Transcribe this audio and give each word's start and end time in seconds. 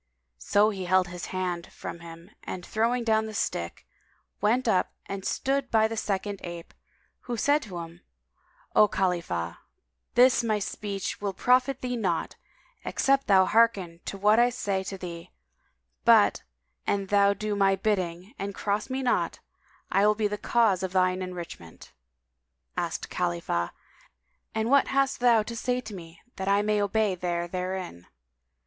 So 0.39 0.71
he 0.71 0.85
held 0.85 1.09
his 1.09 1.27
hand 1.27 1.71
from 1.71 1.99
him 1.99 2.31
and 2.43 2.65
throwing 2.65 3.03
down 3.03 3.27
the 3.27 3.35
stick, 3.35 3.85
went 4.41 4.67
up 4.67 4.87
to 4.87 5.11
and 5.13 5.23
stood 5.23 5.69
by 5.69 5.87
the 5.87 5.95
second 5.95 6.41
ape, 6.43 6.73
who 7.27 7.37
said 7.37 7.61
to 7.61 7.77
him, 7.77 8.01
"O 8.75 8.87
Khalifah, 8.87 9.59
this 10.15 10.43
my 10.43 10.57
speech 10.57 11.19
[FN#191] 11.19 11.21
will 11.21 11.33
profit 11.33 11.81
thee 11.81 11.95
naught, 11.95 12.35
except 12.83 13.27
thou 13.27 13.45
hearken 13.45 13.99
to 14.05 14.17
what 14.17 14.39
I 14.39 14.49
say 14.49 14.83
to 14.85 14.97
thee; 14.97 15.29
but, 16.03 16.41
an 16.87 17.05
thou 17.05 17.35
do 17.35 17.55
my 17.55 17.75
bidding 17.75 18.33
and 18.39 18.55
cross 18.55 18.89
me 18.89 19.03
not, 19.03 19.37
I 19.91 20.07
will 20.07 20.15
be 20.15 20.27
the 20.27 20.35
cause 20.39 20.81
of 20.81 20.93
thine 20.93 21.21
enrichment." 21.21 21.93
Asked 22.75 23.11
Khalifah, 23.11 23.71
"And 24.55 24.71
what 24.71 24.87
hast 24.87 25.19
thou 25.19 25.43
to 25.43 25.55
say 25.55 25.79
to 25.81 25.93
me 25.93 26.19
that 26.37 26.47
I 26.47 26.63
may 26.63 26.81
obey 26.81 27.13
there 27.13 27.47
therein?" 27.47 28.07